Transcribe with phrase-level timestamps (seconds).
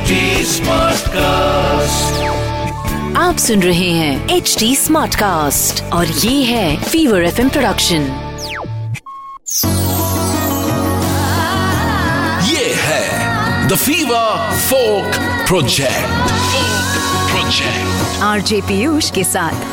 [0.00, 0.18] HD
[0.48, 2.20] Smartcast.
[3.16, 8.06] आप सुन रहे हैं एच डी स्मार्ट कास्ट और ये है फीवर एफ़ प्रोडक्शन
[12.48, 16.32] ये है the Fever folk project
[17.30, 19.68] project RJ Piyush के साथ.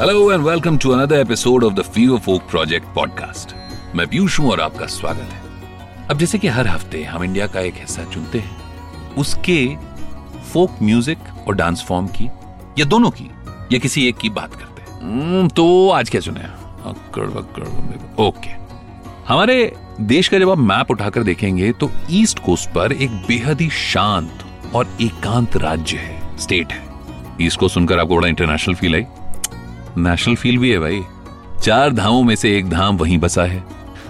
[0.00, 3.54] Hello and welcome to another episode of the Fever folk project podcast
[3.96, 5.41] मैं पीयूष हूँ और आपका स्वागत है।
[6.12, 9.54] अब जैसे कि हर हफ़्ते हम इंडिया का एक हिस्सा चुनते हैं उसके
[10.52, 12.24] फोक म्यूज़िक और डांस फॉर्म की
[12.78, 13.28] या दोनों की
[13.72, 16.40] या किसी एक की बात करते हैं। हम्म, तो आज क्या चुने
[16.90, 18.50] अक्कड़ बक्कड़ ओके।
[19.28, 19.56] हमारे
[20.00, 24.44] देश का जब आप मैप उठाकर देखेंगे तो ईस्ट कोस्ट पर एक बेहद ही शांत
[24.74, 26.82] और एकांत राज्य है स्टेट है।
[27.40, 29.04] ईस्ट कोस्ट सुनकर आपको बड़ा इंटरनेशनल फील आई।
[29.98, 31.02] नेशनल फील भी है भाई।
[31.62, 33.64] चार धामों में से एक धाम वहीं बसा है।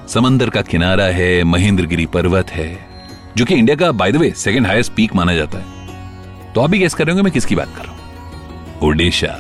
[0.09, 2.89] समंदर का किनारा है, महेंद्रगिरी पर्वत है,
[3.37, 6.71] जो कि इंडिया का by the way second highest peak माना जाता है। तो आप
[6.71, 8.81] भी गेस कर रहे होंगे, मैं किसकी बात कर रहा हूँ?
[8.83, 9.37] ओडिशा।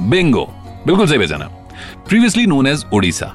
[0.00, 0.44] बिंगो
[0.86, 1.48] बिल्कुल सही पहचाना
[2.08, 3.26] प्रीवियसली नोन एज ओडिशा।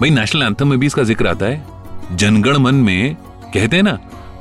[0.00, 3.14] भाई नेशनल एंथम में भी इसका ज़िक्र आता है। जनगण मन में,
[3.54, 3.98] कहते हैं ना,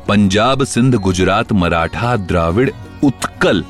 [0.08, 2.70] पंजाब सिंध गुजरात मराठा द्राविड़
[3.04, 3.64] उत्कल।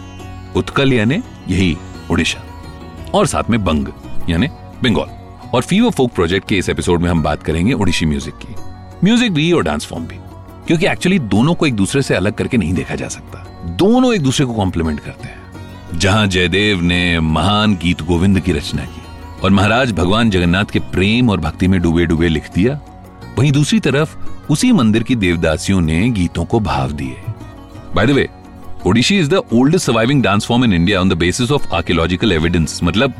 [0.56, 1.78] उत्कल यानी यही,
[2.12, 2.44] ओडिशा।
[3.14, 3.88] और साथ में बंग,
[4.30, 4.47] यानी
[4.84, 5.19] बंगाल।
[5.53, 8.55] और फीवर फोक प्रोजेक्ट के इस एपिसोड में हम बात करेंगे ओडिशी म्यूज़िक की।
[9.03, 10.16] म्यूज़िक भी और डांस फॉर्म भी।
[10.67, 14.22] क्योंकि एक्चुअली दोनों को एक दूसरे से अलग करके नहीं देखा जा सकता। दोनों एक
[14.22, 19.02] दूसरे को कॉम्प्लीमेंट करते हैं। जहाँ जयदेव ने महान गीत गोविंद की रचना की
[19.44, 22.80] और महाराज भगवान जगन्नाथ के प्रेम और भक्ति में डूबे डूबे लिख दिया,
[23.38, 24.16] वहीं दूसरी तरफ़
[24.50, 27.16] उसी मंदिर की देवदासियों ने गीतों को भाव दिए।
[27.95, 28.30] By the way
[28.88, 32.80] Odissi is the oldest surviving dance form in India on the basis of archaeological evidence
[32.83, 33.13] मतलब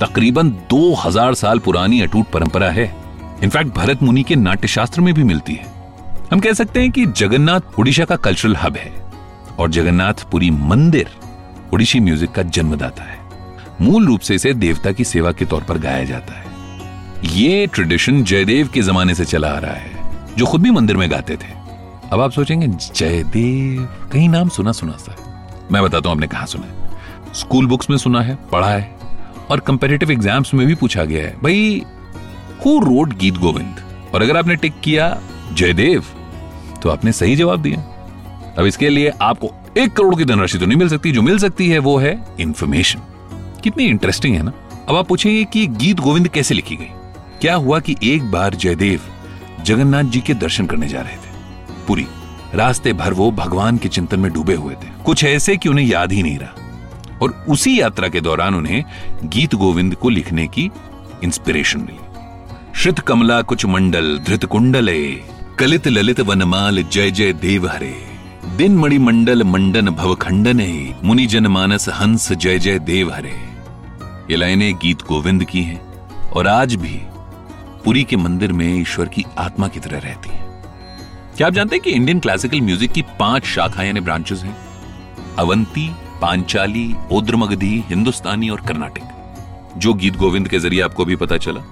[0.00, 2.96] तकरीबन 2000 साल पुरानी अटूट परंपरा है।
[3.42, 5.66] इनफैक्ट भरत मुनि के नाट्यशास्त्र में भी मिलती है।
[6.32, 8.92] हम कह सकते हैं कि जगन्नाथ ओडिशा का कल्चरल हब है।
[9.58, 11.08] और जगन्नाथ जगन्नाथपुरी मंदिर
[11.74, 13.18] ओडिशी म्यूज़िक का जन्मदाता है।
[13.80, 16.44] मूल रूप से इसे देवता की सेवा के तौर पर गाया जाता है।
[17.36, 19.90] ये ट्रेडिशन जयदेव के जमाने से चला आ रहा है,
[20.38, 21.55] जो खुद भी मंदिर में गाते थे।
[22.12, 25.14] अब आप सोचेंगे, जयदेव, कहीं नाम सुना सुना सा।
[25.72, 28.94] मैं बताता हूँ आपने कहा सुना है। स्कूल बुक्स में सुना है, पढ़ा है,
[29.50, 31.82] और कंपेरेटिव एग्ज़ाम्स में भी पूछा गया है। भाई
[32.66, 33.80] हु रोड गीत गोविंद
[34.14, 35.18] और अगर आपने टिक किया,
[35.52, 36.04] जयदेव
[36.82, 37.80] तो आपने सही जवाब दिया।
[38.58, 41.68] अब इसके लिए आपको एक करोड़ की धनराशि तो नहीं मिल सकती। जो मिल सकती
[41.68, 43.00] है, वो है इंफॉर्मेशन
[43.64, 44.52] कितनी इंटरेस्टिंग है ना।
[44.88, 46.90] अब आप पूछेंगे कि गीत गोविंद कैसे लिखी गई?
[47.40, 49.00] क्या हुआ कि एक बार जयदेव
[49.62, 51.25] जगन्नाथ जी के दर्शन करने जा रहे थे?
[51.88, 52.06] पूरी
[52.54, 56.12] रास्ते भर वो भगवान के चिंतन में डूबे हुए थे। कुछ ऐसे कि उन्हें याद
[56.12, 56.54] ही नहीं रहा।
[57.22, 58.84] और उसी यात्रा के दौरान उन्हें
[59.24, 60.70] गीत गोविंद को लिखने की
[61.24, 61.98] इंस्पिरेशन मिली।
[62.74, 65.22] श्रित कमला कुछ मंडल, धृत कुंडले,
[65.58, 68.06] कलित ललित वनमाल, जय जय देव हरे।
[68.56, 73.56] दिन मणि मंडल, मंडन भव खंडने, मुनि जन मानस हंस, जय जय देव हरे।
[74.30, 77.00] ये लाइनें गीत गोविंद की हैं और आज भी
[77.84, 80.45] पुरी के मंदिर में ईश्वर की आत्मा की तरह रहती है।
[81.36, 84.56] क्या आप जानते हैं कि इंडियन क्लासिकल म्यूज़िक की पाँच शाखाएँ यानी ब्रांचेस हैं?
[85.38, 85.88] अवंती,
[86.20, 91.62] पांचाली, ओद्रमगधी, हिंदुस्तानी और कर्नाटक। जो गीत गोविंद के ज़रिए आपको भी पता चला,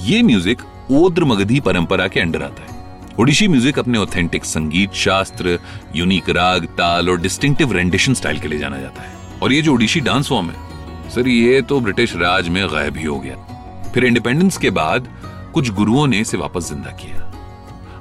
[0.00, 5.58] ये म्यूज़िक ओद्रमगधी परंपरा के अंडर आता है। ओडिशी म्यूज़िक अपने ऑथेंटिक संगीत, शास्त्र
[5.96, 9.72] यूनिक राग, ताल और डिस्टिंक्टिव रेंडिशन स्टाइल के लिए जाना जाता है। और ये जो
[9.74, 14.04] ओडिशी डांस फॉर्म है, सर ये तो ब्रिटिश राज में गायब ही हो गया। फिर
[14.04, 15.08] इंडिपेंडेंस के बाद
[15.54, 17.26] कुछ गुरुओं ने इसे वापस ज़िंदा किया।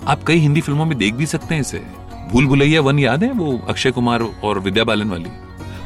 [0.08, 1.88] आप कई हिंदी फ़िल्मों में देख भी सकते हैं इसे।
[2.32, 3.32] भूल भुलैया वन याद है?
[3.32, 5.30] वो अक्षय कुमार और विद्या बालन वाली।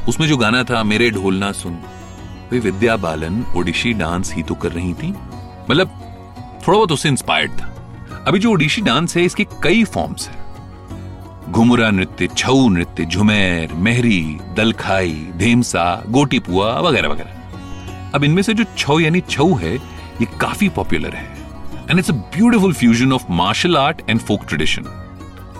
[0.10, 1.80] उसमें जो गाना था, मेरे ढोलना सुन
[2.52, 5.16] वे विद्या बालन, ओडिशी डांस ही तो कर रही थी।
[5.70, 5.88] मतलब
[6.68, 7.76] थोड़ा बहुत उससे इंस्पायर्ड था।
[8.28, 10.44] अभी जो ओडिशी डांस है, इसके कई फॉर्म्स हैं।
[11.52, 17.32] घुमुरा नृत्य, छऊ नृत्य, झुमेर, मेहरी, दलखाई, धेमसा, गोटीपुआ, वगैरह वगैरह।
[18.16, 19.76] अब इनमें से जो छऊ यानी छऊ है,
[20.22, 21.43] ये काफ़ी पॉपुलर है।
[21.90, 24.84] And it's a beautiful fusion of martial art and folk tradition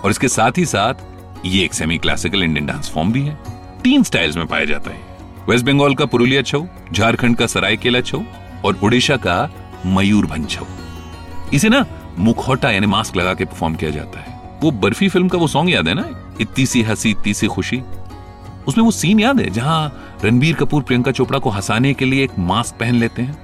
[0.04, 0.94] और इसके साथ ही साथ,
[1.46, 3.38] ये एक semi classical Indian dance form भी है।
[3.82, 5.00] तीन स्टाइल्स में पाया जाता है।
[5.48, 8.22] वेस्ट बंगाल का पुरुलिया छऊ झारखंड का सरायकेला छऊ
[8.64, 9.50] और उड़ीसा का
[9.86, 10.64] मयूरभंज छऊ
[11.52, 11.84] इसे ना
[12.18, 15.70] मुखौटा यानी मास्क लगा के परफॉर्म किया जाता है। वो बर्फ़ी फ़िल्म का वो सॉन्ग
[15.70, 16.08] याद है ना?
[16.40, 17.80] इतनी सी हँसी इतनी सी खुशी।
[18.68, 22.38] उसमें वो सीन याद है जहाँ रणबीर कपूर प्रियंका चोपड़ा को हंसाने के लिए एक
[22.38, 23.36] मास्क पहन लेते हैं?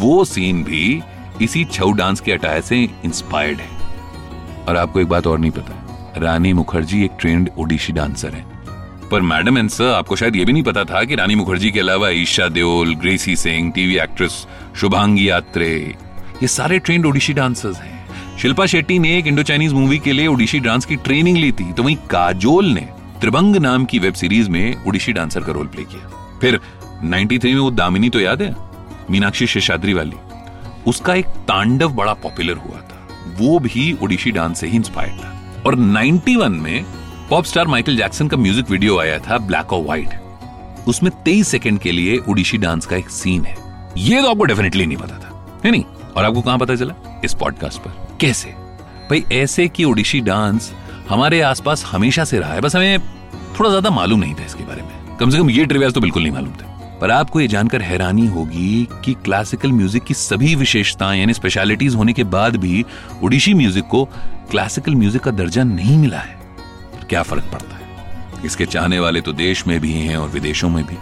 [0.00, 1.02] वो सीन भी
[1.42, 3.68] इसी छऊ डांस के अटायर से इंस्पायर्ड है।
[4.68, 8.44] और आपको एक बात और नहीं पता, रानी मुखर्जी एक ट्रेंड ओडिशी डांसर है।
[9.10, 11.80] पर मैडम एंड सर आपको शायद ये भी नहीं पता था कि रानी मुखर्जी के
[11.80, 14.46] अलावा ईशा देओल, ग्रेसी सिंह, टीवी एक्ट्रेस,
[14.76, 15.96] शुभांगी यात्रे,
[16.42, 17.96] ये सारे ट्रेंड ओडिशी डांसर्स हैं।
[18.38, 21.72] शिल्पा शेट्टी ने एक इंडो चाइनीज़ मूवी के लिए ओडिशी डांस की ट्रेनिंग ली थी
[21.72, 22.88] तो वहीं काजोल ने
[23.20, 26.60] त्रिभंग नाम की वेब सीरीज़ में ओडिशी डांसर का रोल प्ले किया। फिर
[27.04, 28.54] 93 में वो दामिनी तो याद है?
[29.10, 30.16] मीनाक्षी शेषाद्री वाली।
[30.86, 35.62] उसका एक तांडव बड़ा पॉपुलर हुआ था। वो भी ओडिशी डांस से ही इंस्पायर्ड था।
[35.66, 36.84] और 91 में
[37.30, 41.78] पॉप स्टार माइकल जैक्सन का म्यूज़िक वीडियो आया था ब्लैक और व्हाइट उसमें 23 सेकंड
[41.78, 43.56] के लिए ओडिशी डांस का एक सीन है।
[43.98, 45.84] ये तो आपको डेफिनेटली नहीं पता था, है नहीं?
[46.16, 46.94] और आपको कहाँ पता चला?
[47.24, 48.48] इस पॉडकास्ट पर। कैसे?
[49.10, 50.72] भाई, ऐसे कि ओडिशी डांस
[51.08, 52.98] हमारे आसपास हमेशा से रहा है। बस हमें
[53.58, 56.22] थोड़ा ज़्यादा मालूम नहीं था इसके बारे में। कम से कम ये ट्रिवियाज तो बिल्कुल
[56.22, 61.20] नहीं मालूम थे। पर आपको ये जानकर हैरानी होगी कि क्लासिकल म्यूज़िक की सभी विशेषताएँ,
[61.20, 62.84] यानी स्पेशलिटीज होने के बाद भी
[63.22, 64.04] ओडिशी म्यूज़िक को
[64.50, 66.38] क्लासिकल म्यूज़िक का दर्जा नहीं मिला है।
[67.08, 68.44] क्या फ़र्क पड़ता है?
[68.44, 70.96] इसके चाहने वाले तो देश में भी हैं और विदेशों में भी।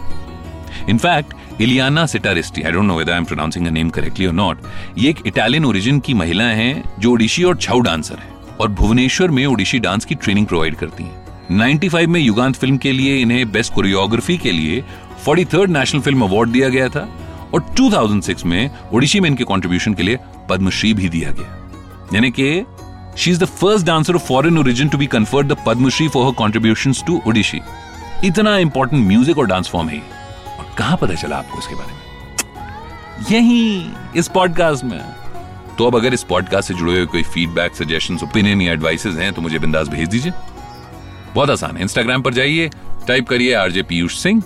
[0.91, 4.57] In fact Ileana Citaristi I don't know whether I am pronouncing name correctly और नॉट
[4.97, 9.31] ये एक इटालियन ओरिजिन की महिला हैं जो ओडिशी और छाऊ डांसर है और भुवनेश्वर
[9.31, 13.51] में ओडिशी डांस की ट्रेनिंग प्रोवाइड करती हैं। 95 में युगांत फ़िल्म के लिए, इन्हें
[13.51, 14.83] बेस्ट कोरियोग्राफी के लिए
[15.25, 17.07] forty third national film award दिया गया था
[17.53, 20.19] और 2006 में ओडिशी में इनके कंट्रीब्यूशन के लिए
[20.49, 22.65] पद्मश्री भी दिया गया। यानी कि
[23.17, 26.33] she is the first dancer of foreign origin to be conferred the Padmashri for her
[26.33, 27.61] contribution to Odissi
[28.23, 29.99] इतना इंपॉर्टेंट म्यूज़िक और डांस फॉर्म है
[30.59, 31.99] और कहाँ पता चला आपको इसके बारे में?
[33.31, 34.99] यही इस पॉडकास्ट में।
[35.77, 39.31] तो अब अगर इस पॉडकास्ट से जुड़े हुए कोई फीडबैक सजेशन ओपिनियन या एडवाइसेज हैं
[39.33, 40.31] तो मुझे बिंदास भेज दीजिए।
[41.35, 42.69] बहुत आसान है। इंस्टाग्राम पर जाइए
[43.07, 44.43] टाइप करिए RJ Piyush Singh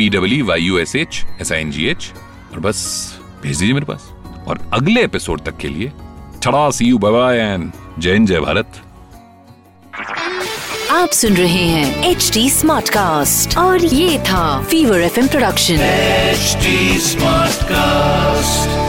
[0.00, 2.12] P W Y U S H S I N G H
[2.52, 2.78] और बस
[3.42, 4.08] भेज दीजिए मेरे पास।
[4.48, 5.92] और अगले एपिसोड तक के लिए
[6.42, 8.80] छड़ा सी यू बाय एंड जय हिंद जय भारत।
[10.90, 16.56] आप सुन रहे हैं एच डी स्मार्ट कास्ट और ये था Fever F production H
[17.02, 18.79] smart Smartcast.